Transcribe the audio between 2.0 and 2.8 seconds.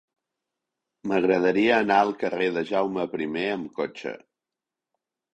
al carrer de